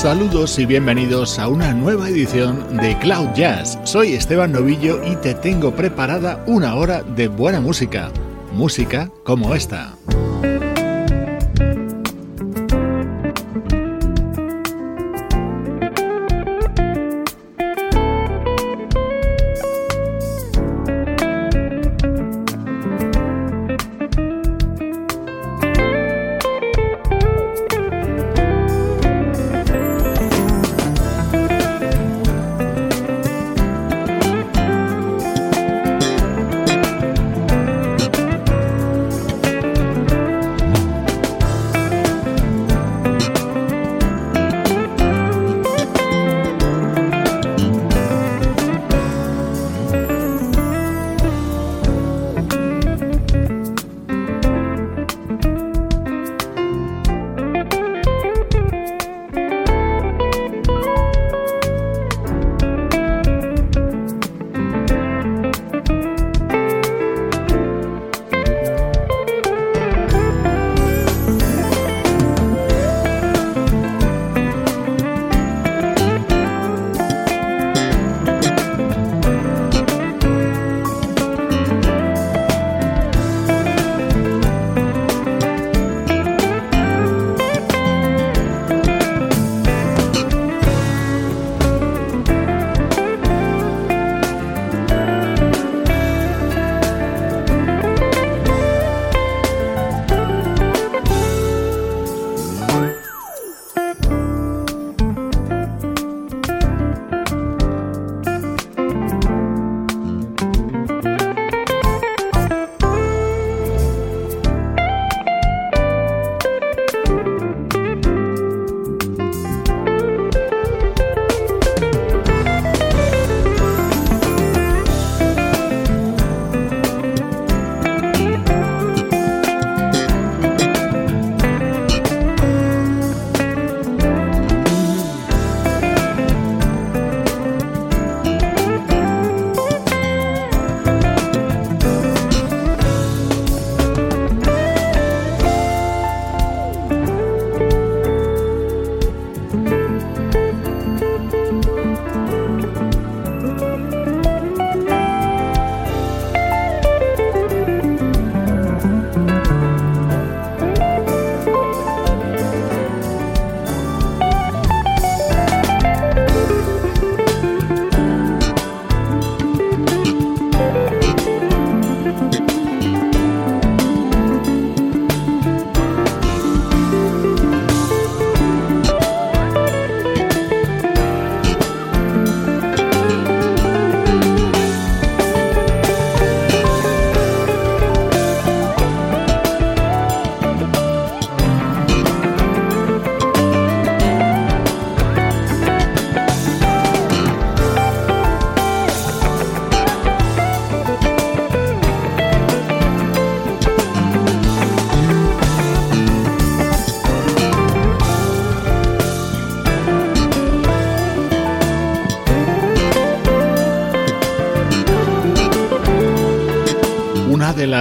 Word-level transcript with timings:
Saludos 0.00 0.58
y 0.58 0.64
bienvenidos 0.64 1.38
a 1.38 1.46
una 1.48 1.74
nueva 1.74 2.08
edición 2.08 2.78
de 2.78 2.96
Cloud 3.00 3.34
Jazz. 3.34 3.78
Soy 3.84 4.14
Esteban 4.14 4.50
Novillo 4.50 4.98
y 5.04 5.14
te 5.16 5.34
tengo 5.34 5.76
preparada 5.76 6.42
una 6.46 6.74
hora 6.76 7.02
de 7.02 7.28
buena 7.28 7.60
música. 7.60 8.10
Música 8.50 9.12
como 9.24 9.54
esta. 9.54 9.98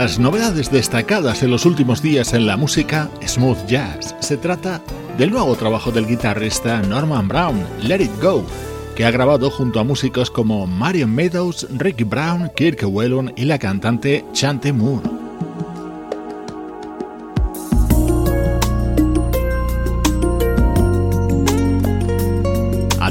Las 0.10 0.18
novedades 0.18 0.72
destacadas 0.72 1.44
en 1.44 1.52
los 1.52 1.68
últimos 1.68 2.02
días 2.02 2.34
en 2.34 2.48
la 2.48 2.58
música 2.58 3.12
smooth 3.24 3.64
jazz. 3.68 4.16
Se 4.22 4.38
trata 4.38 4.82
del 5.20 5.30
nuevo 5.30 5.56
trabajo 5.56 5.92
del 5.92 6.08
guitarrista 6.08 6.82
Norman 6.82 7.28
Brown, 7.28 7.64
Let 7.84 8.02
It 8.02 8.20
Go, 8.20 8.44
que 8.96 9.06
ha 9.06 9.12
grabado 9.12 9.52
junto 9.52 9.80
a 9.80 9.84
músicos 9.84 10.32
como 10.32 10.66
Marion 10.66 11.14
Meadows, 11.14 11.68
Ricky 11.78 12.06
Brown, 12.06 12.50
Kirk 12.56 12.84
Whelan 12.88 13.34
y 13.36 13.46
la 13.46 13.60
cantante 13.60 14.26
Chante 14.34 14.74
Moore. 14.74 15.19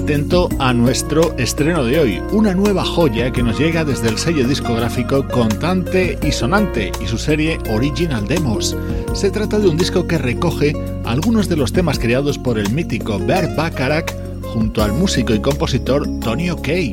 Atento 0.08 0.48
a 0.58 0.72
nuestro 0.72 1.36
estreno 1.36 1.84
de 1.84 2.00
hoy, 2.00 2.22
una 2.32 2.54
nueva 2.54 2.82
joya 2.82 3.30
que 3.30 3.42
nos 3.42 3.58
llega 3.58 3.84
desde 3.84 4.08
el 4.08 4.16
sello 4.16 4.48
discográfico 4.48 5.28
Contante 5.28 6.18
y 6.26 6.32
Sonante 6.32 6.92
y 6.98 7.06
su 7.06 7.18
serie 7.18 7.58
Original 7.70 8.26
Demos. 8.26 8.74
Se 9.12 9.30
trata 9.30 9.58
de 9.58 9.68
un 9.68 9.76
disco 9.76 10.06
que 10.06 10.16
recoge 10.16 10.72
algunos 11.04 11.46
de 11.50 11.56
los 11.56 11.74
temas 11.74 11.98
creados 11.98 12.38
por 12.38 12.58
el 12.58 12.70
mítico 12.70 13.18
Bert 13.18 13.54
Bacharach 13.54 14.10
junto 14.44 14.82
al 14.82 14.94
músico 14.94 15.34
y 15.34 15.40
compositor 15.40 16.08
Tony 16.20 16.48
O'Kay, 16.48 16.90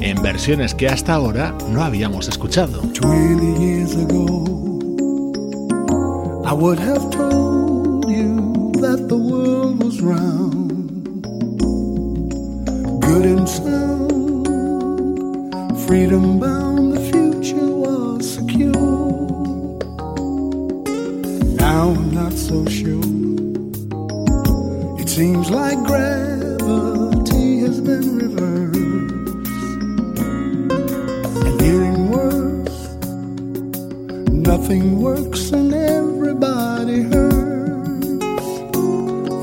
en 0.00 0.20
versiones 0.20 0.74
que 0.74 0.86
hasta 0.86 1.14
ahora 1.14 1.56
no 1.70 1.82
habíamos 1.82 2.28
escuchado. 2.28 2.82
good 13.10 13.26
and 13.26 13.48
sound. 13.48 14.46
Freedom 15.86 16.38
bound, 16.38 16.92
the 16.92 17.00
future 17.10 17.70
was 17.84 18.34
secure. 18.34 18.70
Now 21.66 21.90
I'm 21.90 22.14
not 22.14 22.32
so 22.32 22.64
sure. 22.66 23.10
It 25.02 25.08
seems 25.08 25.50
like 25.50 25.78
gravity 25.90 27.46
has 27.64 27.80
been 27.80 28.06
reversed. 28.24 29.48
And 31.46 31.54
getting 31.64 31.98
worse, 32.16 32.80
nothing 34.50 35.00
works 35.00 35.50
and 35.50 35.74
everybody 35.74 37.02
hurts. 37.14 38.46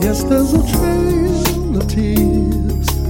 Yes, 0.06 0.24
there's 0.24 0.54
a 0.54 0.64
trail 0.72 1.78
of 1.78 1.88
tears 1.90 2.67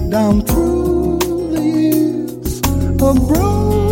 down 0.09 0.41
through 0.41 1.19
the 1.51 1.61
years 1.61 2.61
of 3.01 3.27
broken 3.27 3.86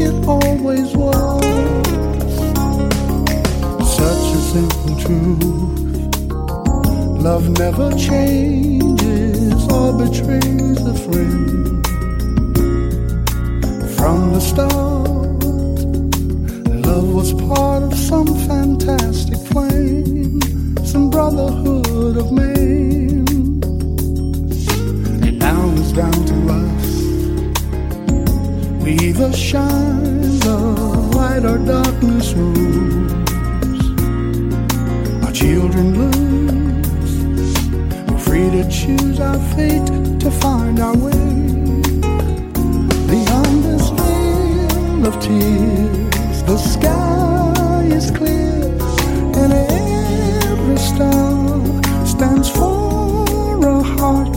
it 0.00 0.14
always 0.26 0.96
was. 0.96 1.44
Such 4.00 4.26
a 4.34 4.40
simple 4.52 4.94
truth. 5.02 5.48
Love 7.22 7.48
never 7.50 7.90
changes 7.96 9.68
or 9.72 9.92
betrays 9.98 10.80
a 10.86 10.94
friend. 11.04 11.86
From 13.96 14.32
the 14.34 14.40
start, 14.40 15.44
love 16.86 17.08
was 17.12 17.32
part 17.34 17.82
of 17.82 17.94
some 17.94 18.26
fantastic 18.46 19.38
flame, 19.48 20.40
some 20.84 21.10
brotherhood 21.10 21.67
Either 29.20 29.36
shine 29.36 30.38
the 30.38 30.56
light 31.16 31.44
or 31.44 31.58
darkness 31.58 32.34
rules. 32.34 33.10
Our 35.24 35.32
children 35.32 35.86
lose. 35.98 37.58
We're 38.08 38.18
free 38.18 38.48
to 38.50 38.62
choose 38.70 39.18
our 39.18 39.40
fate 39.56 39.88
to 40.20 40.30
find 40.30 40.78
our 40.78 40.96
way. 40.96 41.10
Beyond 43.10 43.64
this 43.64 43.88
veil 43.98 45.06
of 45.08 45.18
tears, 45.20 46.42
the 46.44 46.56
sky 46.56 47.88
is 47.90 48.12
clear, 48.12 48.70
and 49.42 49.52
every 49.52 50.76
star 50.76 52.06
stands 52.06 52.48
for 52.50 53.26
a 53.66 53.82
heart 53.82 54.32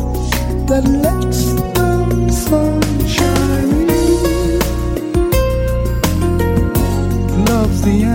that 0.65 0.85
lets 0.87 1.53
the 1.53 2.31
sun 2.31 2.90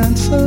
answer. 0.06 0.45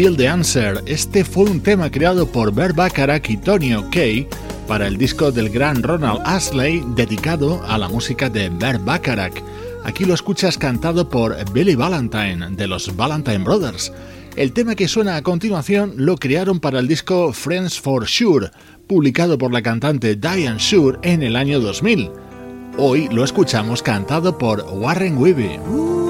Still 0.00 0.16
the 0.16 0.28
Answer. 0.28 0.82
Este 0.86 1.26
fue 1.26 1.44
un 1.44 1.60
tema 1.60 1.90
creado 1.90 2.26
por 2.26 2.54
Bert 2.54 2.74
Bacharach 2.74 3.28
y 3.28 3.36
Tony 3.36 3.74
O'Kay 3.74 4.26
para 4.66 4.86
el 4.86 4.96
disco 4.96 5.30
del 5.30 5.50
gran 5.50 5.82
Ronald 5.82 6.22
Ashley 6.24 6.82
dedicado 6.96 7.62
a 7.68 7.76
la 7.76 7.86
música 7.86 8.30
de 8.30 8.48
Bert 8.48 8.82
Bacharach. 8.82 9.34
Aquí 9.84 10.06
lo 10.06 10.14
escuchas 10.14 10.56
cantado 10.56 11.06
por 11.06 11.36
Billy 11.52 11.74
Valentine 11.74 12.48
de 12.52 12.66
los 12.66 12.96
Valentine 12.96 13.44
Brothers. 13.44 13.92
El 14.36 14.54
tema 14.54 14.74
que 14.74 14.88
suena 14.88 15.16
a 15.16 15.22
continuación 15.22 15.92
lo 15.96 16.16
crearon 16.16 16.60
para 16.60 16.78
el 16.78 16.88
disco 16.88 17.34
Friends 17.34 17.78
for 17.78 18.08
Sure, 18.08 18.52
publicado 18.86 19.36
por 19.36 19.52
la 19.52 19.60
cantante 19.60 20.16
Diane 20.16 20.56
Shure 20.58 20.98
en 21.02 21.22
el 21.22 21.36
año 21.36 21.60
2000. 21.60 22.10
Hoy 22.78 23.06
lo 23.12 23.22
escuchamos 23.22 23.82
cantado 23.82 24.38
por 24.38 24.64
Warren 24.72 25.18
Weavy. 25.18 26.09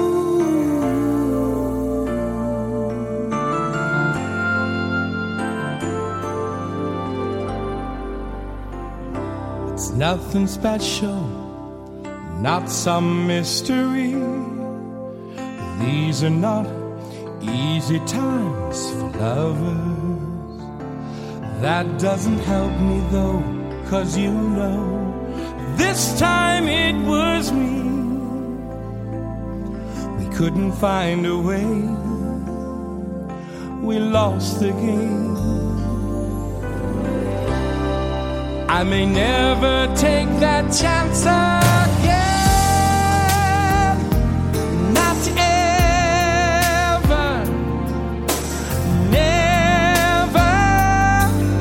Nothing 10.01 10.47
special, 10.47 11.21
not 12.41 12.67
some 12.67 13.27
mystery. 13.27 14.15
These 15.79 16.23
are 16.23 16.37
not 16.49 16.65
easy 17.39 17.99
times 18.07 18.79
for 18.93 19.09
lovers. 19.21 20.61
That 21.61 21.85
doesn't 21.99 22.39
help 22.39 22.73
me 22.89 22.97
though, 23.11 23.43
cause 23.91 24.17
you 24.17 24.31
know, 24.31 24.81
this 25.77 26.17
time 26.17 26.67
it 26.67 26.95
was 27.05 27.51
me. 27.51 27.83
We 30.17 30.35
couldn't 30.35 30.71
find 30.71 31.27
a 31.27 31.37
way, 31.37 31.69
we 33.85 33.99
lost 33.99 34.61
the 34.61 34.71
game. 34.71 35.60
I 38.73 38.85
may 38.85 39.05
never 39.05 39.93
take 39.97 40.29
that 40.39 40.71
chance 40.71 41.23
again. 41.23 42.07
Not 44.93 45.27
ever. 46.87 47.43
Never. 49.11 50.53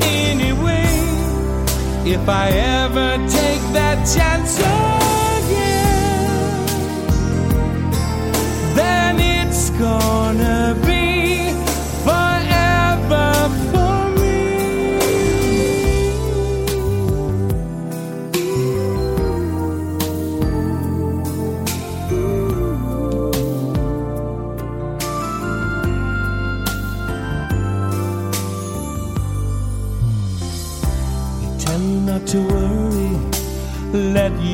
Anyway, 0.07 0.87
if 2.15 2.29
I 2.29 2.51
ever 2.79 3.19
take 3.29 3.63
that 3.73 3.99
chance 4.15 4.61
again, 4.61 5.00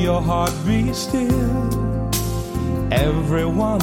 your 0.07 0.21
heart 0.21 0.53
be 0.65 0.93
still. 0.93 1.67
Everyone 2.93 3.81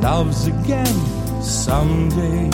loves 0.00 0.48
again 0.48 0.96
someday. 1.40 2.50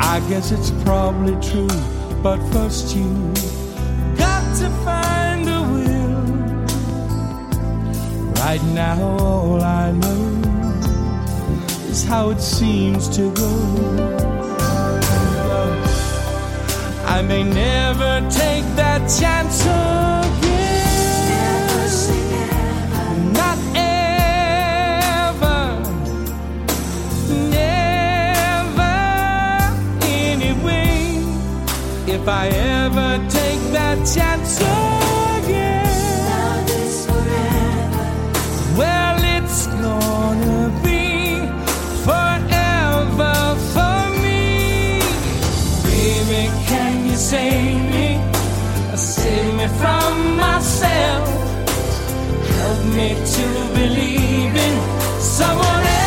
I 0.00 0.16
guess 0.28 0.50
it's 0.50 0.72
probably 0.82 1.36
true, 1.48 1.76
but 2.20 2.38
first 2.52 2.96
you 2.96 3.08
got 4.16 4.44
to 4.60 4.68
find 4.86 5.48
a 5.58 5.60
will. 5.74 6.20
Right 8.42 8.64
now, 8.82 9.00
all 9.20 9.62
I 9.62 9.92
know 9.92 10.24
is 11.92 12.02
how 12.02 12.30
it 12.30 12.40
seems 12.40 13.08
to 13.16 13.32
go. 13.42 13.52
I 17.16 17.22
may 17.22 17.44
never 17.44 18.12
take 18.42 18.66
that 18.74 19.00
chance 19.20 19.60
again. 19.62 20.49
if 32.12 32.26
I 32.26 32.48
ever 32.48 33.18
take 33.28 33.62
that 33.72 33.98
chance 34.14 34.56
again. 34.58 35.86
Love 36.30 36.70
is 36.82 37.06
forever. 37.06 38.06
Well, 38.80 39.18
it's 39.36 39.66
gonna 39.84 40.62
be 40.82 41.38
forever 42.08 43.36
for 43.74 44.00
me. 44.24 44.98
Baby, 45.86 46.42
can 46.70 47.06
you 47.06 47.16
save 47.16 47.80
me? 47.94 48.08
Save 48.96 49.54
me 49.54 49.66
from 49.80 50.36
myself. 50.36 51.28
Help 52.58 52.80
me 52.96 53.08
to 53.34 53.46
believe 53.78 54.54
in 54.68 54.74
someone 55.20 55.84
else. 55.84 55.99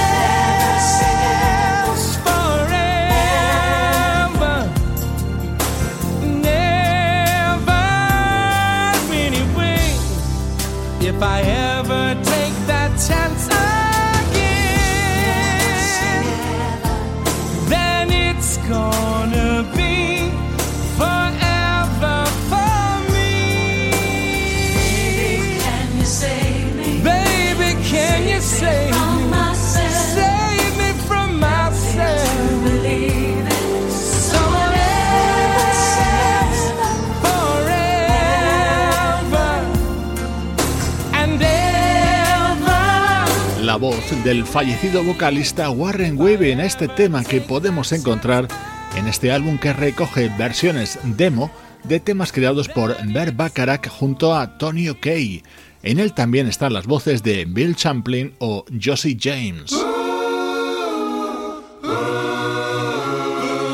voz 43.84 44.24
del 44.24 44.46
fallecido 44.46 45.04
vocalista 45.04 45.70
Warren 45.70 46.18
Weaving, 46.18 46.62
este 46.62 46.88
tema 46.88 47.22
que 47.22 47.42
podemos 47.42 47.92
encontrar 47.92 48.48
en 48.96 49.10
este 49.10 49.30
álbum 49.30 49.58
que 49.58 49.74
recoge 49.74 50.32
versiones 50.38 51.00
demo 51.04 51.52
de 51.84 52.00
temas 52.00 52.32
creados 52.32 52.70
por 52.70 52.96
Bert 53.12 53.36
Bacharach 53.36 53.90
junto 53.90 54.38
a 54.38 54.58
Tony 54.58 54.88
O'Kay. 54.88 55.44
En 55.82 56.00
él 56.00 56.13
también 56.13 56.48
están 56.48 56.72
las 56.72 56.88
voces 56.88 57.24
de 57.24 57.44
Bill 57.44 57.75
Champlin 57.75 58.34
o 58.40 58.63
Josie 58.82 59.18
James. 59.20 59.75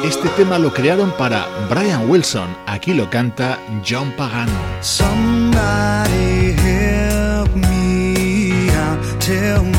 Este 0.04 0.28
tema 0.30 0.58
lo 0.58 0.74
crearon 0.74 1.14
para 1.20 1.46
Brian 1.70 2.10
Wilson, 2.10 2.50
aquí 2.66 2.96
lo 2.96 3.12
canta 3.12 3.60
John 3.88 4.12
Pagano. 4.18 4.60
Somebody 4.82 6.56
help 6.58 7.56
me 7.56 8.72
out, 8.72 9.20
tell 9.20 9.62
me. 9.62 9.79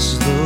as 0.00 0.18
the 0.18 0.39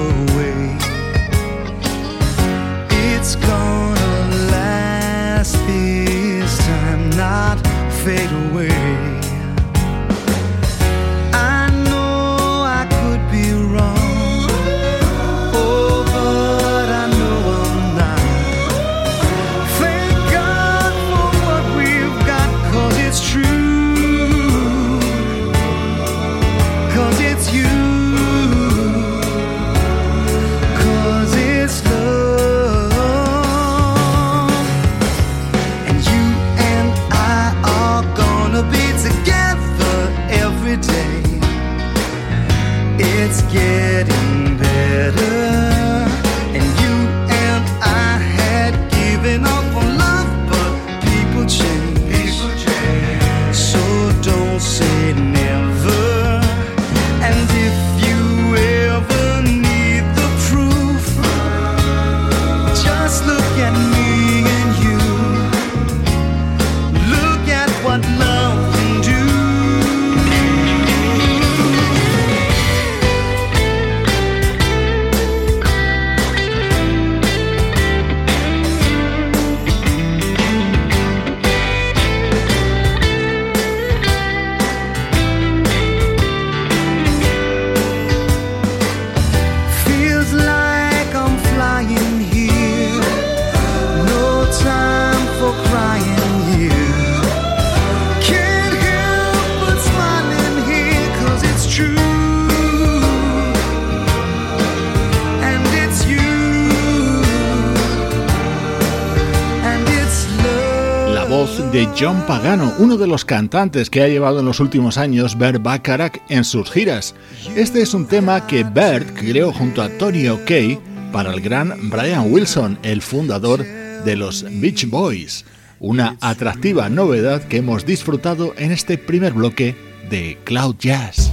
de 111.75 111.89
John 111.99 112.23
Pagano, 112.25 112.73
uno 112.79 112.97
de 112.97 113.09
los 113.09 113.25
cantantes 113.25 113.91
que 113.91 114.01
ha 114.01 114.07
llevado 114.07 114.39
en 114.39 114.47
los 114.47 114.61
últimos 114.61 114.97
años 114.97 115.37
Bert 115.37 115.61
Bacharach 115.61 116.19
en 116.29 116.45
sus 116.45 116.71
giras. 116.71 117.17
Este 117.57 117.83
es 117.83 117.95
un 117.95 118.07
tema 118.07 118.47
que 118.47 118.63
Bert 118.63 119.09
creó 119.19 119.53
junto 119.53 119.83
a 119.83 119.89
Tony 119.89 120.29
O'Kay 120.29 120.79
para 121.11 121.35
el 121.35 121.41
gran 121.41 121.91
Brian 121.91 122.33
Wilson, 122.33 122.79
el 122.85 123.03
fundador 123.03 123.65
de 124.05 124.15
los 124.15 124.45
Beach 124.61 124.89
Boys. 124.89 125.47
Una 125.81 126.17
atractiva 126.21 126.89
novedad 126.89 127.43
que 127.43 127.57
hemos 127.57 127.85
disfrutado 127.85 128.55
en 128.57 128.71
este 128.71 128.97
primer 128.97 129.33
bloque 129.33 129.75
de 130.09 130.39
Cloud 130.45 130.77
Jazz. 130.79 131.33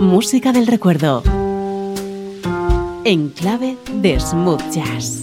Música 0.00 0.50
del 0.50 0.66
recuerdo. 0.66 1.22
En 3.04 3.28
clave 3.28 3.76
de 4.02 4.18
smooth 4.18 4.72
jazz. 4.72 5.22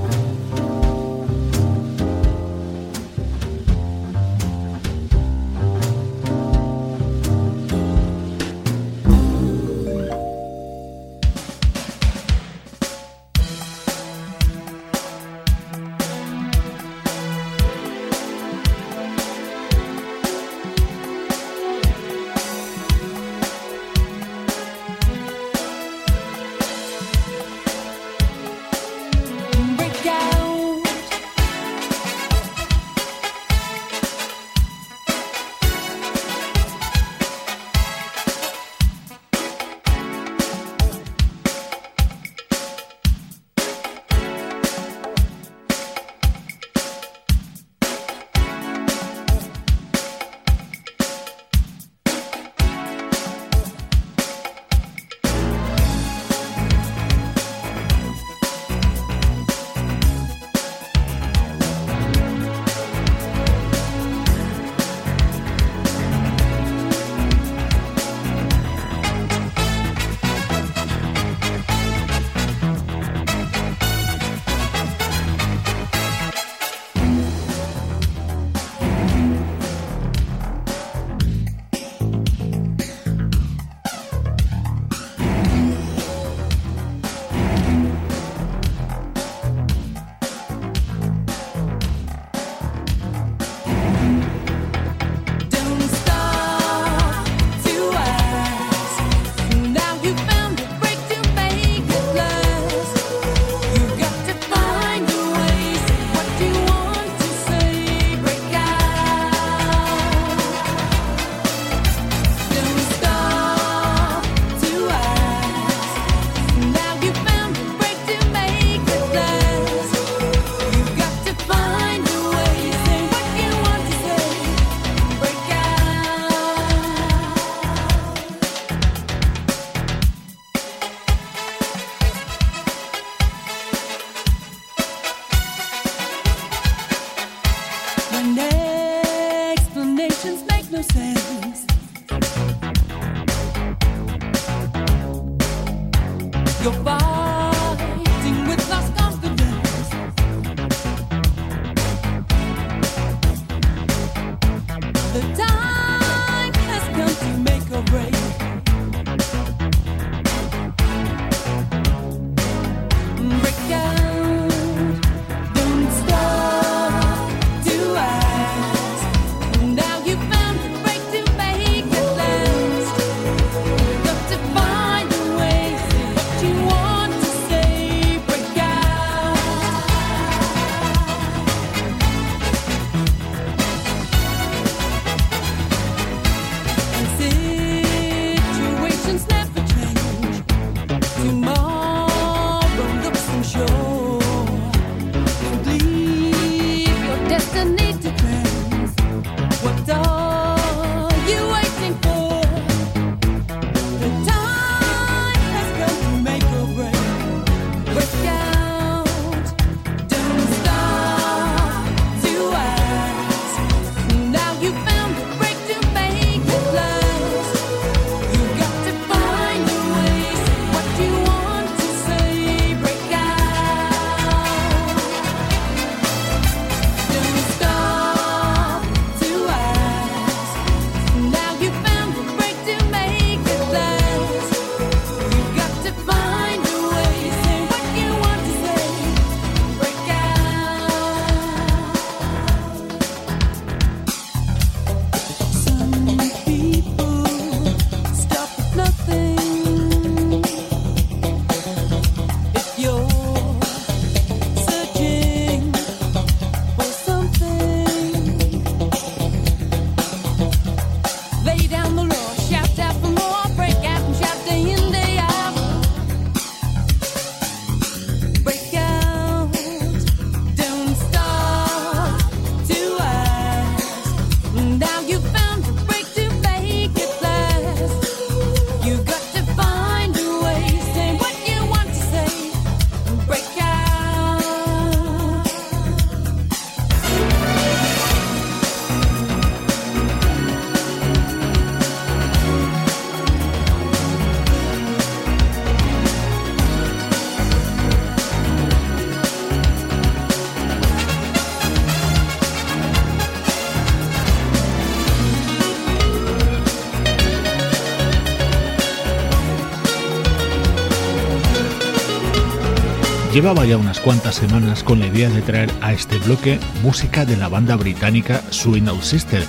Llevaba 313.33 313.63
ya 313.63 313.77
unas 313.77 314.01
cuantas 314.01 314.35
semanas 314.35 314.83
con 314.83 314.99
la 314.99 315.07
idea 315.07 315.29
de 315.29 315.41
traer 315.41 315.71
a 315.79 315.93
este 315.93 316.17
bloque 316.17 316.59
música 316.83 317.23
de 317.23 317.37
la 317.37 317.47
banda 317.47 317.77
británica 317.77 318.41
Swing 318.49 318.89
Out 318.89 319.03
Sister 319.03 319.45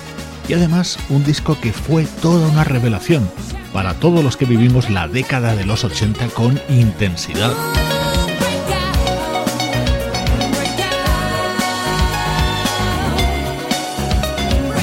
y 0.47 0.53
además 0.53 0.97
un 1.09 1.25
disco 1.25 1.59
que 1.59 1.73
fue 1.73 2.05
toda 2.21 2.47
una 2.47 2.63
revelación 2.63 3.29
para 3.73 3.93
todos 3.95 4.23
los 4.23 4.37
que 4.37 4.45
vivimos 4.45 4.89
la 4.89 5.09
década 5.09 5.53
de 5.57 5.65
los 5.65 5.83
80 5.83 6.27
con 6.29 6.61
intensidad. 6.69 7.53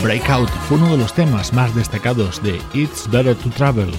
Breakout 0.03 0.51
fue 0.69 0.77
uno 0.77 0.91
de 0.91 0.99
los 0.99 1.15
temas 1.15 1.55
más 1.55 1.75
destacados 1.75 2.43
de 2.43 2.61
It's 2.75 3.09
Better 3.11 3.35
to 3.35 3.49
Travel. 3.49 3.95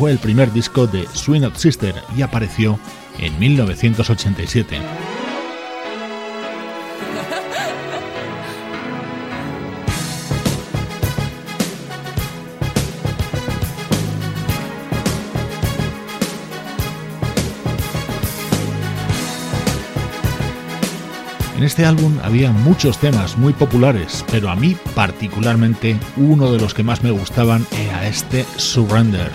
Fue 0.00 0.12
el 0.12 0.18
primer 0.18 0.50
disco 0.50 0.86
de 0.86 1.06
Swing 1.12 1.42
Out 1.42 1.56
Sister 1.56 1.94
y 2.16 2.22
apareció 2.22 2.80
en 3.18 3.38
1987. 3.38 4.78
En 21.58 21.64
este 21.64 21.84
álbum 21.84 22.18
había 22.22 22.52
muchos 22.52 22.96
temas 22.96 23.36
muy 23.36 23.52
populares, 23.52 24.24
pero 24.30 24.48
a 24.48 24.56
mí 24.56 24.78
particularmente 24.94 25.98
uno 26.16 26.50
de 26.50 26.58
los 26.58 26.72
que 26.72 26.82
más 26.82 27.02
me 27.02 27.10
gustaban 27.10 27.66
era 27.78 28.08
este 28.08 28.46
Surrender. 28.56 29.30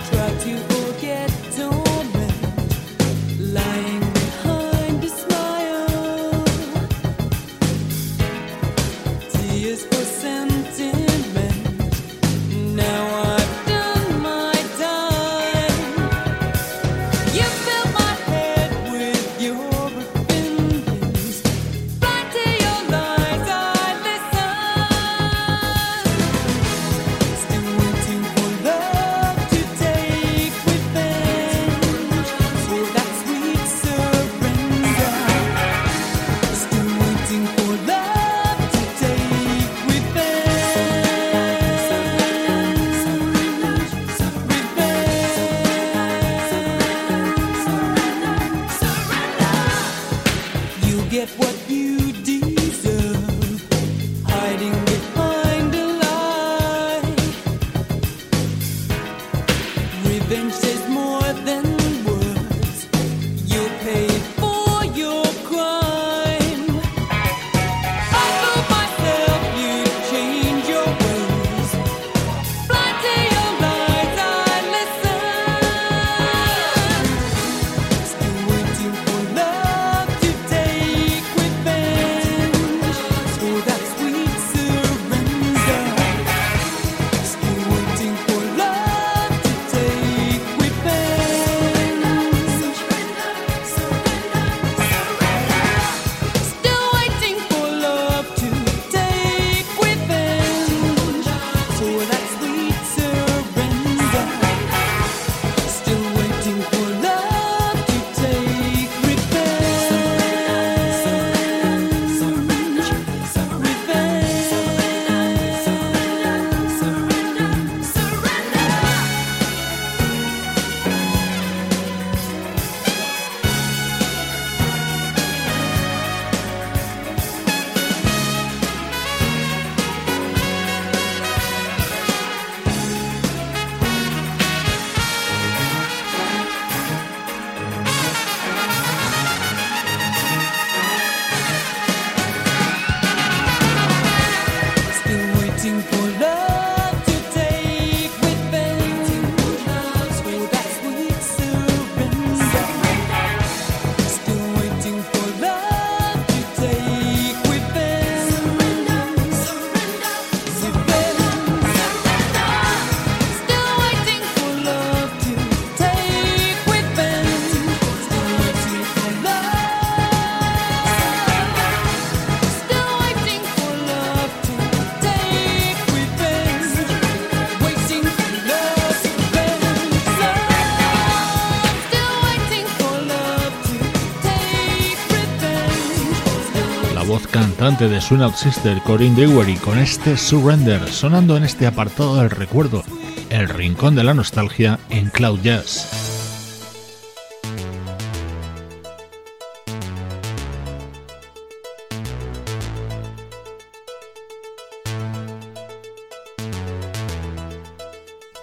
De 187.66 188.00
Swing 188.00 188.20
Out 188.20 188.36
Sister, 188.36 188.80
Corinne 188.82 189.16
Dewey, 189.16 189.56
con 189.56 189.76
este 189.76 190.16
Surrender, 190.16 190.86
sonando 190.88 191.36
en 191.36 191.42
este 191.42 191.66
apartado 191.66 192.16
del 192.16 192.30
recuerdo, 192.30 192.84
el 193.28 193.48
rincón 193.48 193.96
de 193.96 194.04
la 194.04 194.14
nostalgia 194.14 194.78
en 194.88 195.10
Cloud 195.10 195.40
Jazz. 195.42 195.90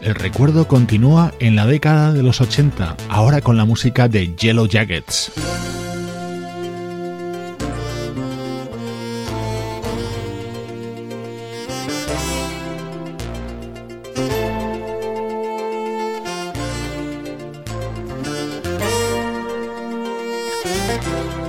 El 0.02 0.16
recuerdo 0.16 0.68
continúa 0.68 1.34
en 1.40 1.56
la 1.56 1.66
década 1.66 2.12
de 2.12 2.24
los 2.24 2.42
80, 2.42 2.98
ahora 3.08 3.40
con 3.40 3.56
la 3.56 3.64
música 3.64 4.10
de 4.10 4.36
Yellow 4.36 4.68
Jackets. 4.68 5.53
Música 20.64 21.43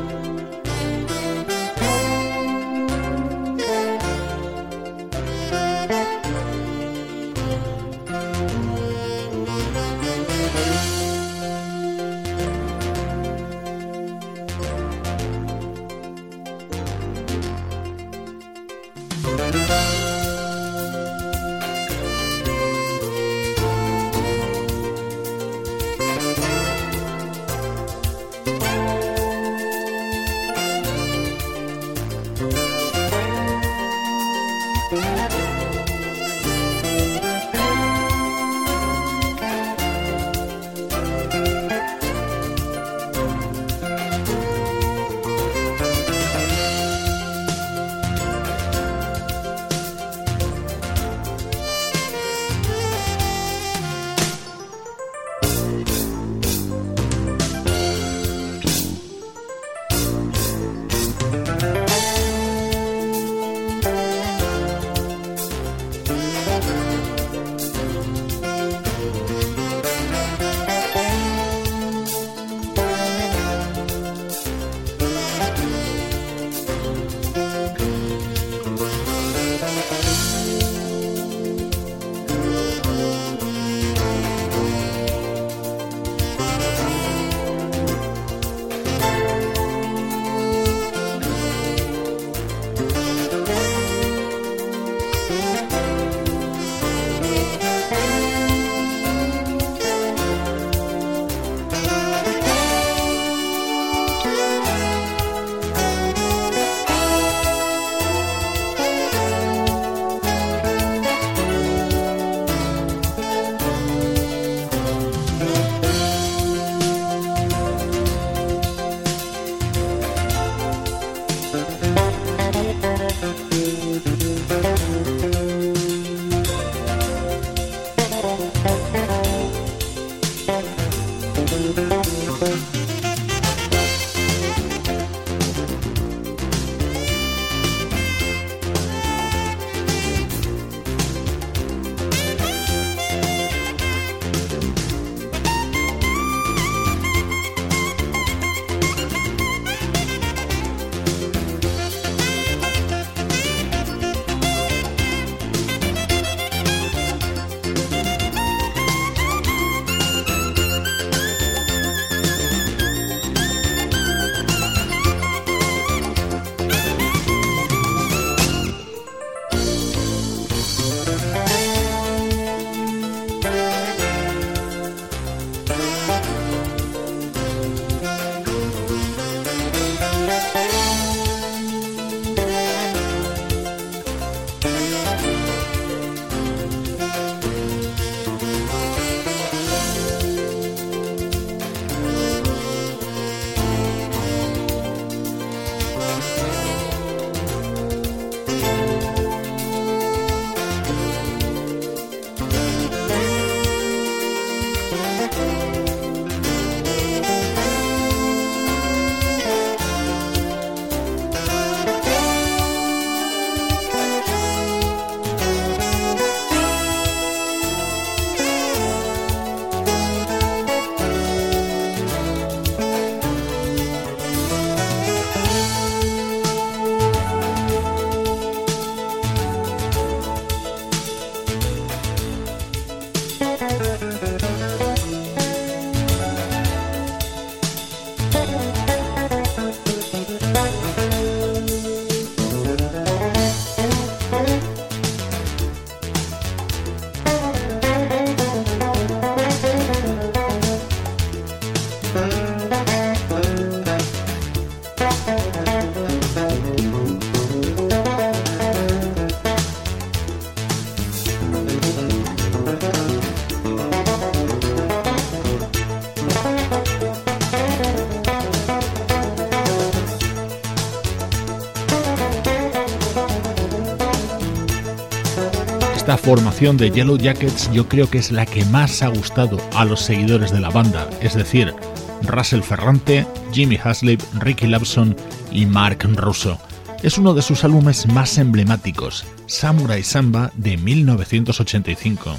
formación 276.24 276.78
de 276.78 276.90
Yellow 276.90 277.18
Jackets 277.18 277.70
yo 277.70 277.86
creo 277.86 278.08
que 278.08 278.16
es 278.16 278.32
la 278.32 278.46
que 278.46 278.64
más 278.66 279.02
ha 279.02 279.08
gustado 279.08 279.58
a 279.74 279.84
los 279.84 280.00
seguidores 280.00 280.50
de 280.50 280.60
la 280.60 280.70
banda, 280.70 281.06
es 281.20 281.34
decir, 281.34 281.74
Russell 282.22 282.62
Ferrante, 282.62 283.26
Jimmy 283.52 283.78
Haslip, 283.82 284.22
Ricky 284.40 284.66
Lawson 284.66 285.14
y 285.52 285.66
Mark 285.66 285.98
Russo. 286.16 286.58
Es 287.02 287.18
uno 287.18 287.34
de 287.34 287.42
sus 287.42 287.62
álbumes 287.62 288.06
más 288.06 288.38
emblemáticos, 288.38 289.26
Samurai 289.46 290.02
Samba 290.02 290.50
de 290.56 290.78
1985. 290.78 292.38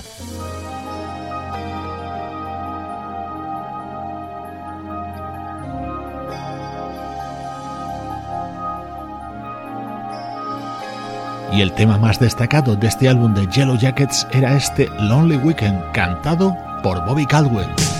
Y 11.56 11.62
el 11.62 11.72
tema 11.72 11.98
más 11.98 12.20
destacado 12.20 12.76
de 12.76 12.88
este 12.88 13.08
álbum 13.08 13.34
de 13.34 13.48
Yellow 13.48 13.78
Jackets 13.78 14.28
era 14.32 14.56
este 14.56 14.89
Lonely 15.00 15.38
Weekend, 15.38 15.91
cantado 15.94 16.56
por 16.84 17.06
Bobby 17.06 17.26
Caldwell. 17.26 17.94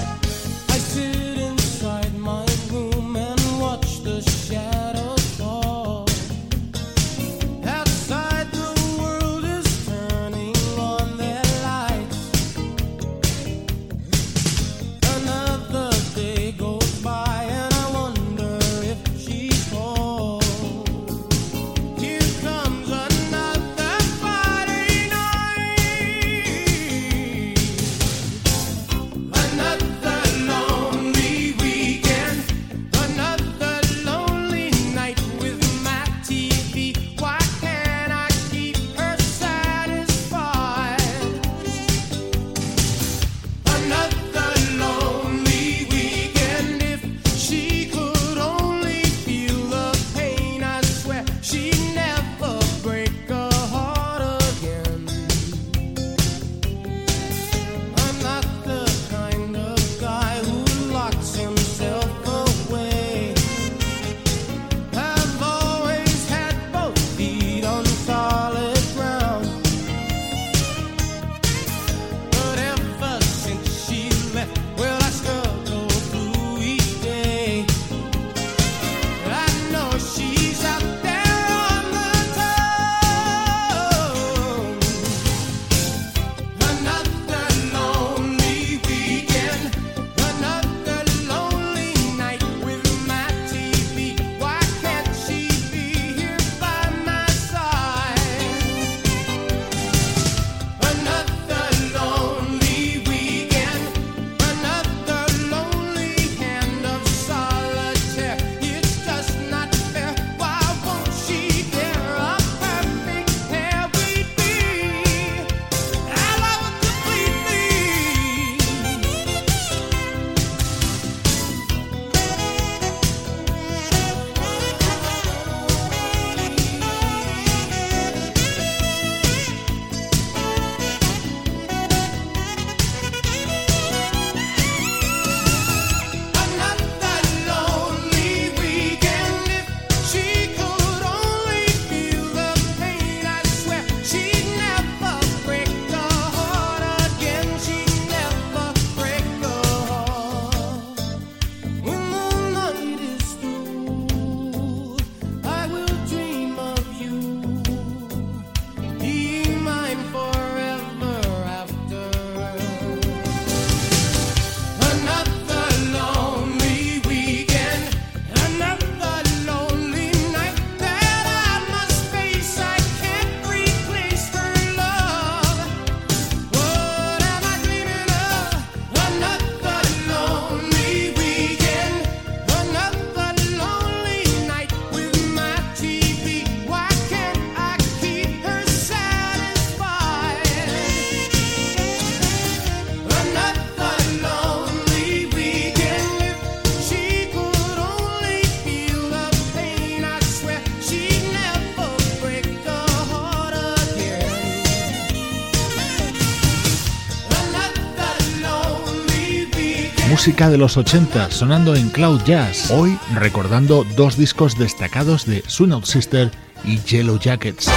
música 210.26 210.50
de 210.50 210.58
los 210.58 210.76
80 210.76 211.30
sonando 211.30 211.76
en 211.76 211.90
Cloud 211.90 212.20
Jazz. 212.26 212.72
Hoy 212.72 212.98
recordando 213.14 213.86
dos 213.96 214.18
discos 214.18 214.58
destacados 214.58 215.28
de 215.28 215.44
Out 215.46 215.86
Sister 215.86 216.32
y 216.64 216.80
Yellow 216.80 217.20
Jackets. 217.20 217.70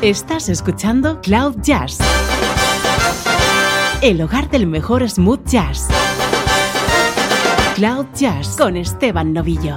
Estás 0.00 0.48
escuchando 0.48 1.20
Cloud 1.20 1.58
Jazz, 1.62 1.98
el 4.00 4.20
hogar 4.20 4.50
del 4.50 4.66
mejor 4.66 5.08
smooth 5.08 5.46
jazz. 5.46 5.86
Cloud 7.76 8.06
Jazz 8.16 8.56
con 8.58 8.76
Esteban 8.76 9.32
Novillo. 9.32 9.76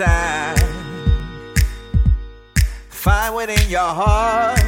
time. 0.00 0.56
Find 2.88 3.34
within 3.34 3.68
your 3.68 3.92
heart. 4.00 4.58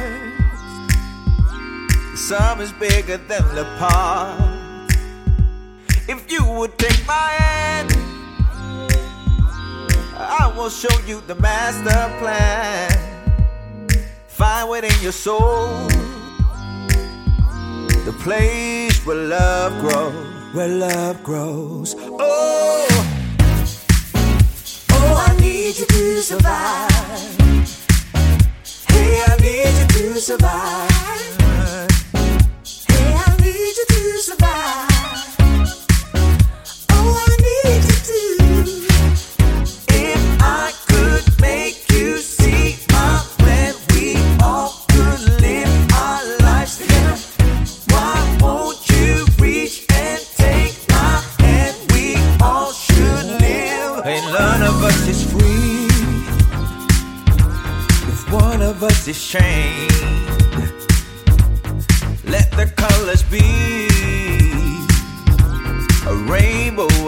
The 2.11 2.17
sum 2.17 2.61
is 2.61 2.71
bigger 2.73 3.17
than 3.17 3.43
the 3.55 3.65
part. 3.79 4.39
If 6.07 6.31
you 6.31 6.45
would 6.57 6.77
take 6.77 7.01
my 7.07 7.29
hand, 7.43 7.89
I 10.15 10.53
will 10.55 10.69
show 10.69 10.95
you 11.07 11.21
the 11.25 11.35
master 11.35 12.01
plan. 12.19 12.91
Find 14.27 14.69
within 14.69 14.97
your 15.01 15.13
soul 15.13 15.87
the 18.05 18.15
place 18.19 19.03
where 19.05 19.15
love 19.15 19.73
grows. 19.81 20.29
Where 20.53 20.67
love 20.67 21.23
grows 21.23 21.95
survive. 26.23 26.89
Hey, 28.87 29.23
I 29.27 29.35
need 29.41 29.77
you 29.81 30.13
to 30.13 30.21
survive. 30.21 30.92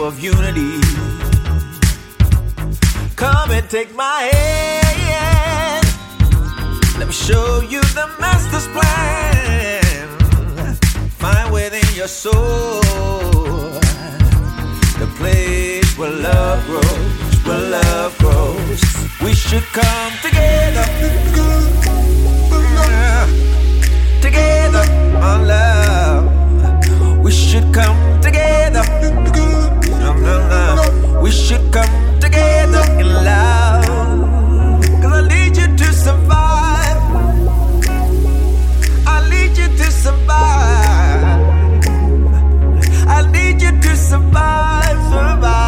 of 0.06 0.20
unity. 0.20 0.80
Come 3.16 3.50
and 3.50 3.68
take 3.68 3.92
my 3.96 4.20
hand. 4.32 5.86
Let 6.98 7.08
me 7.08 7.12
show 7.12 7.60
you 7.62 7.80
the 7.80 8.06
master's 8.20 8.68
plan. 8.68 10.08
Find 11.22 11.52
within 11.52 11.88
your 11.96 12.06
soul 12.06 12.80
the 15.02 15.08
place 15.18 15.98
where 15.98 16.12
love 16.12 16.64
grows, 16.66 17.44
where 17.44 17.70
love 17.78 18.16
grows. 18.18 18.82
We 19.24 19.34
should 19.34 19.66
come 19.72 20.12
together. 20.22 20.86
Together, 24.20 24.84
my 25.14 25.42
love. 25.52 27.24
We 27.24 27.32
should 27.32 27.74
come 27.74 28.20
together. 28.20 28.84
We 31.22 31.30
should 31.30 31.72
come 31.72 32.20
together 32.20 32.84
in 33.00 33.08
love. 33.12 33.84
I 35.04 35.26
need 35.28 35.56
you 35.56 35.76
to 35.76 35.92
survive. 35.92 37.02
I 39.06 39.28
need 39.30 39.56
you 39.58 39.68
to 39.68 39.90
survive. 39.90 41.40
I 43.08 43.30
need 43.32 43.62
you 43.62 43.72
to 43.80 43.96
survive, 43.96 44.96
survive. 45.10 45.65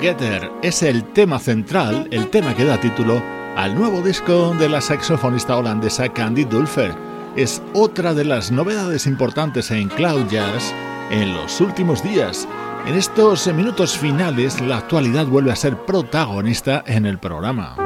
Together 0.00 0.50
es 0.62 0.82
el 0.82 1.04
tema 1.12 1.38
central, 1.38 2.08
el 2.10 2.30
tema 2.30 2.56
que 2.56 2.64
da 2.64 2.80
título 2.80 3.22
al 3.54 3.74
nuevo 3.74 4.00
disco 4.00 4.54
de 4.58 4.66
la 4.66 4.80
saxofonista 4.80 5.58
holandesa 5.58 6.08
Candy 6.08 6.44
Dulfer. 6.44 6.94
Es 7.36 7.62
otra 7.74 8.14
de 8.14 8.24
las 8.24 8.50
novedades 8.50 9.06
importantes 9.06 9.70
en 9.70 9.90
Cloud 9.90 10.26
Jazz 10.30 10.74
en 11.10 11.34
los 11.34 11.60
últimos 11.60 12.02
días. 12.02 12.48
En 12.86 12.94
estos 12.94 13.46
minutos 13.52 13.98
finales, 13.98 14.58
la 14.62 14.78
actualidad 14.78 15.26
vuelve 15.26 15.52
a 15.52 15.56
ser 15.56 15.76
protagonista 15.84 16.82
en 16.86 17.04
el 17.04 17.18
programa. 17.18 17.76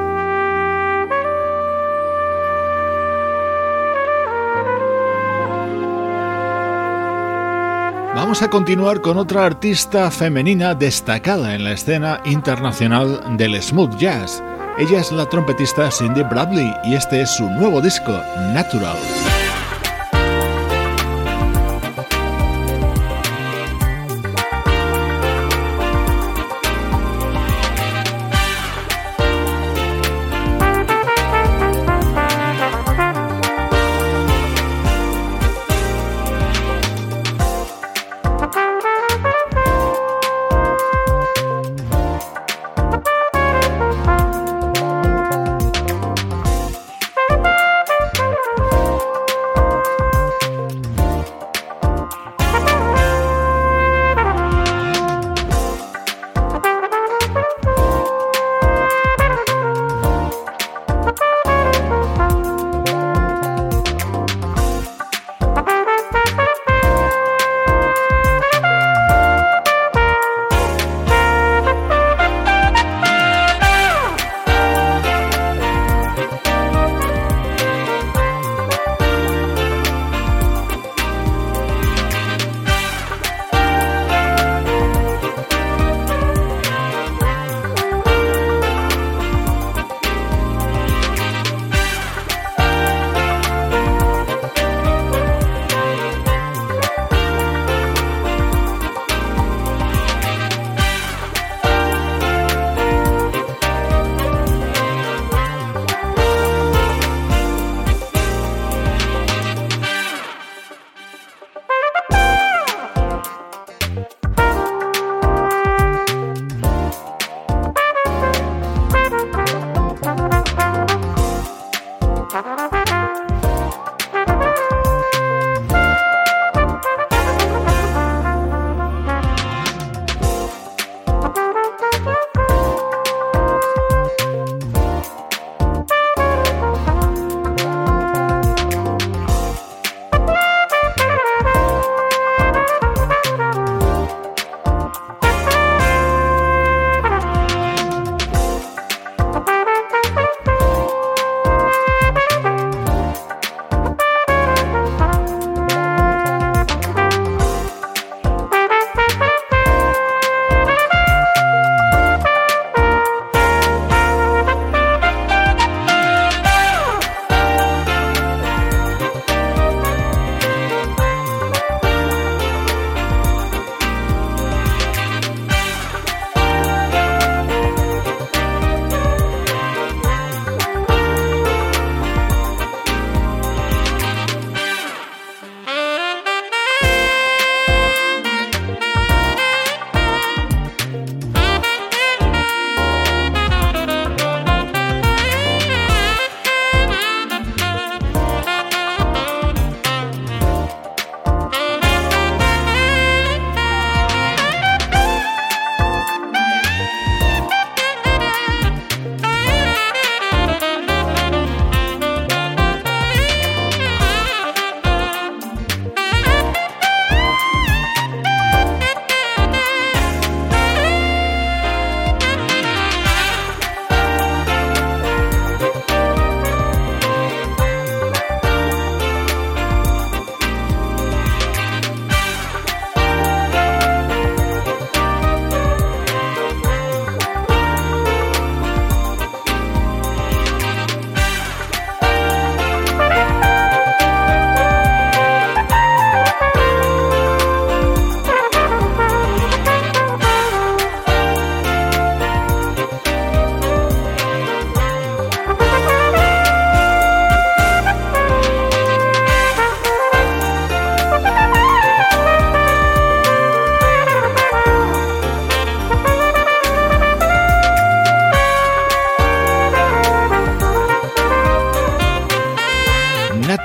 Vamos 8.15 8.43
a 8.43 8.49
continuar 8.49 9.01
con 9.01 9.19
otra 9.19 9.45
artista 9.45 10.09
femenina 10.09 10.73
destacada 10.77 11.57
en 11.57 11.65
la 11.65 11.73
escena 11.73 12.21
internacional 12.25 13.37
del 13.37 13.61
smooth 13.61 13.97
jazz. 13.97 14.41
Ella 14.79 15.01
es 15.01 15.11
la 15.11 15.27
trompetista 15.29 15.91
Cindy 15.91 16.23
Bradley 16.23 16.73
y 16.85 16.95
este 16.95 17.23
es 17.23 17.31
su 17.31 17.51
nuevo 17.51 17.81
disco, 17.81 18.13
Natural. 18.53 18.97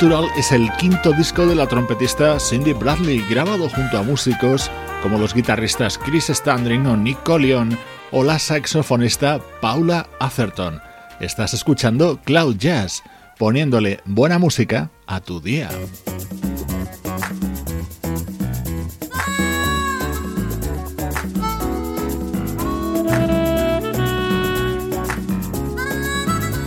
Natural 0.10 0.32
es 0.40 0.52
el 0.52 0.72
quinto 0.78 1.12
disco 1.12 1.46
de 1.46 1.54
la 1.54 1.68
trompetista 1.68 2.40
Cindy 2.40 2.74
Bradley, 2.74 3.24
grabado 3.30 3.70
junto 3.70 4.00
a 4.00 4.02
músicos 4.02 4.72
como 5.04 5.20
los 5.20 5.36
guitarristas 5.36 6.00
Chris 6.00 6.30
Standring 6.30 6.88
o 6.88 6.98
Nick 6.98 7.22
Collion 7.22 7.78
o 8.12 8.24
la 8.24 8.40
saxofonista 8.40 9.40
Paula 9.62 10.10
Atherton. 10.20 10.82
Estás 11.20 11.54
escuchando 11.54 12.20
Cloud 12.24 12.56
Jazz, 12.58 13.04
poniéndole 13.38 14.00
buena 14.04 14.40
música 14.40 14.90
a 15.06 15.22
tu 15.22 15.42
día. 15.42 15.70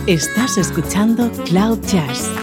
Estás 0.07 0.57
escuchando 0.57 1.29
Cloud 1.45 1.79
Jazz 1.87 2.42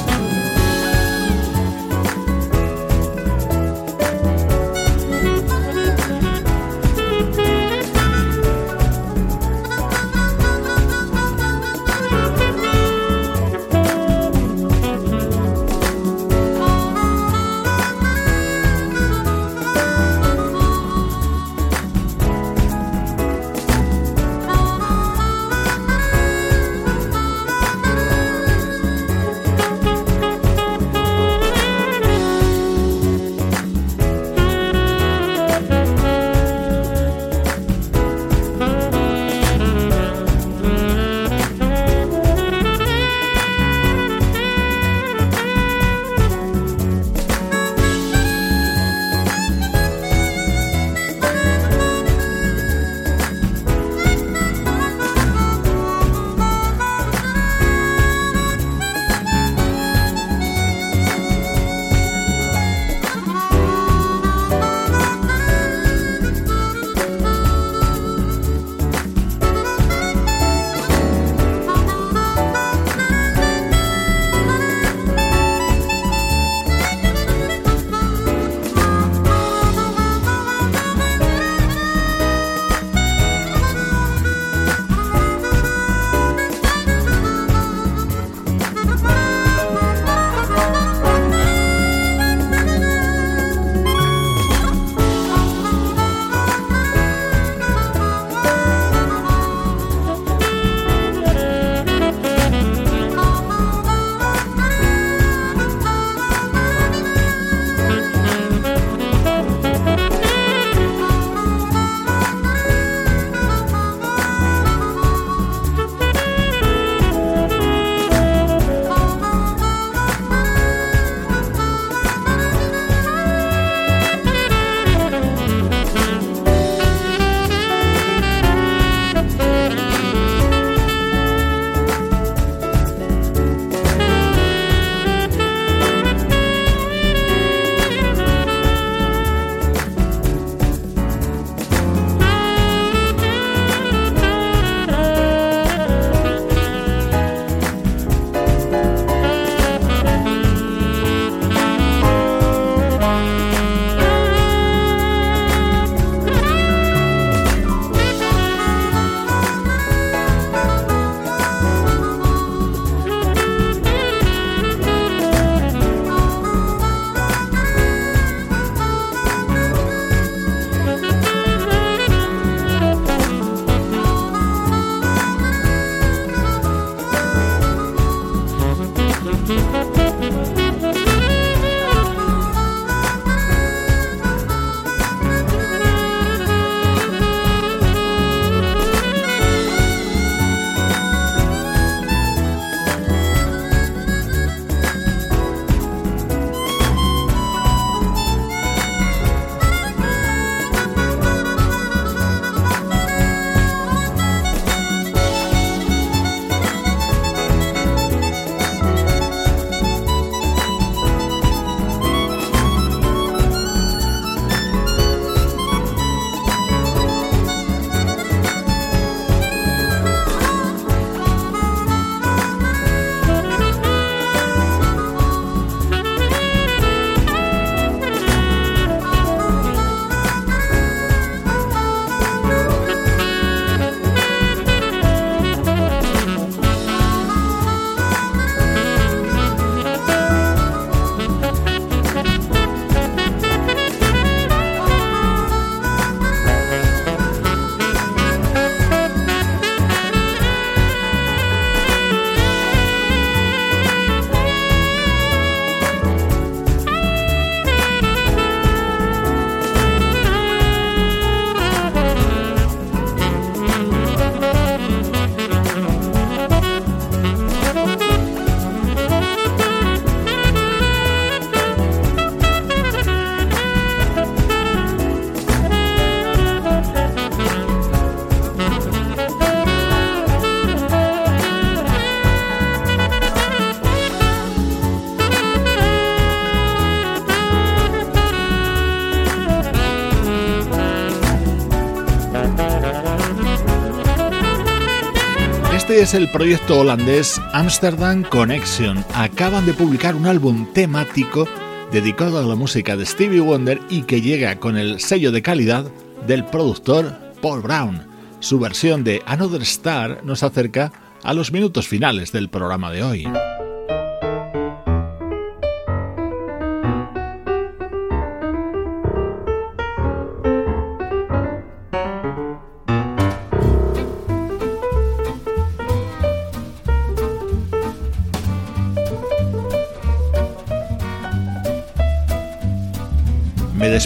Es 296.01 296.15
el 296.15 296.31
proyecto 296.31 296.79
holandés 296.79 297.39
Amsterdam 297.53 298.23
Connection. 298.23 299.05
Acaban 299.13 299.67
de 299.67 299.73
publicar 299.73 300.15
un 300.15 300.25
álbum 300.25 300.65
temático 300.73 301.47
dedicado 301.91 302.39
a 302.39 302.41
la 302.41 302.55
música 302.55 302.97
de 302.97 303.05
Stevie 303.05 303.39
Wonder 303.39 303.79
y 303.87 304.01
que 304.01 304.19
llega 304.19 304.55
con 304.55 304.77
el 304.77 304.99
sello 304.99 305.31
de 305.31 305.43
calidad 305.43 305.85
del 306.25 306.43
productor 306.43 307.15
Paul 307.39 307.61
Brown. 307.61 308.01
Su 308.39 308.57
versión 308.57 309.03
de 309.03 309.21
Another 309.27 309.61
Star 309.61 310.21
nos 310.23 310.41
acerca 310.41 310.91
a 311.21 311.35
los 311.35 311.51
minutos 311.51 311.87
finales 311.87 312.31
del 312.31 312.49
programa 312.49 312.91
de 312.91 313.03
hoy. 313.03 313.27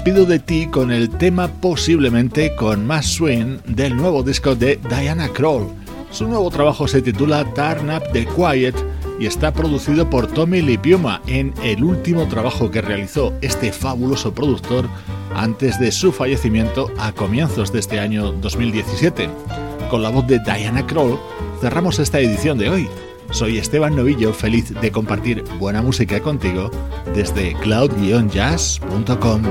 Despido 0.06 0.28
de 0.28 0.38
ti 0.38 0.68
con 0.68 0.92
el 0.92 1.10
tema 1.10 1.48
posiblemente 1.48 2.56
con 2.56 2.86
más 2.86 3.08
swing 3.08 3.58
del 3.66 3.98
nuevo 3.98 4.22
disco 4.22 4.54
de 4.54 4.80
Diana 4.88 5.30
Kroll. 5.30 5.68
Su 6.12 6.28
nuevo 6.28 6.52
trabajo 6.52 6.88
se 6.88 7.02
titula 7.02 7.44
Turn 7.56 7.90
Up 7.90 8.04
the 8.14 8.28
Quiet 8.28 8.76
y 9.20 9.26
está 9.26 9.52
producido 9.52 10.08
por 10.08 10.28
Tommy 10.28 10.62
Lipiuma 10.62 11.24
en 11.26 11.56
el 11.64 11.84
último 11.84 12.28
trabajo 12.28 12.70
que 12.70 12.84
realizó 12.84 13.34
este 13.42 13.72
fabuloso 13.72 14.32
productor 14.32 14.88
antes 15.34 15.80
de 15.80 15.92
su 15.92 16.12
fallecimiento 16.12 16.92
a 17.00 17.12
comienzos 17.12 17.74
de 17.74 17.80
este 17.80 18.00
año 18.00 18.32
2017. 18.34 19.28
Con 19.90 20.04
la 20.04 20.10
voz 20.10 20.28
de 20.28 20.38
Diana 20.38 20.86
Kroll 20.86 21.20
cerramos 21.62 21.98
esta 21.98 22.20
edición 22.20 22.60
de 22.60 22.70
hoy. 22.70 22.88
Soy 23.32 23.58
Esteban 23.58 23.96
Novillo, 23.96 24.34
feliz 24.34 24.74
de 24.80 24.92
compartir 24.92 25.44
buena 25.60 25.82
música 25.82 26.22
contigo 26.22 26.72
desde 27.14 27.54
cloud-jazz.com. 27.56 29.42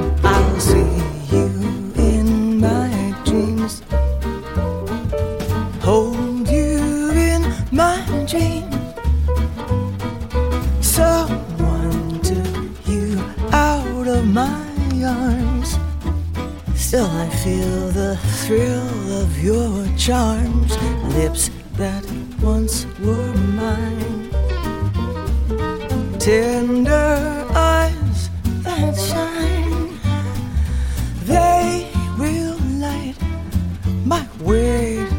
Still, 16.95 17.07
I 17.07 17.29
feel 17.43 17.89
the 17.89 18.17
thrill 18.47 19.21
of 19.21 19.43
your 19.43 19.85
charms, 19.97 20.79
lips 21.17 21.51
that 21.77 22.05
once 22.45 22.87
were 23.01 23.33
mine. 23.57 24.31
Tender 26.19 27.47
eyes 27.55 28.31
that 28.63 28.95
shine, 29.09 29.99
they 31.25 31.91
will 32.19 32.59
light 32.79 33.17
my 34.05 34.27
way 34.41 35.14